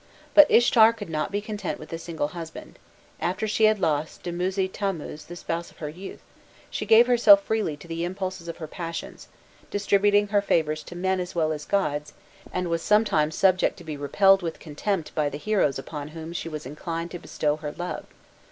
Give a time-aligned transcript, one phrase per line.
[0.33, 2.79] But Ishtar could not be content with a single husband:
[3.19, 6.21] after she had lost Dumuzi Tammuz, the spouse of her youth,
[6.71, 9.27] she gave herself freely to the impulses of her passions,
[9.69, 12.13] distributing her favours to men as well as gods,
[12.51, 16.49] and was sometimes subject to be repelled with contempt by the heroes upon whom she
[16.49, 18.05] was inclined to bestow her love.